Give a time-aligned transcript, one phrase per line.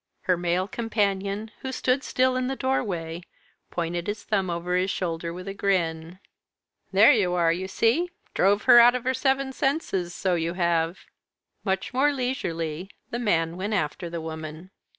[0.21, 3.21] Her male companion, who stood still in the doorway,
[3.69, 6.17] pointed his thumb over his shoulder with a grin.
[6.91, 10.15] "There you are, you see drove her out of her seven senses!
[10.15, 11.01] So you have."
[11.63, 14.71] Much more leisurely, the man went after the woman.